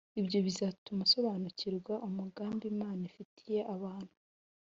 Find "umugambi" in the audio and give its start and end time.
2.07-2.63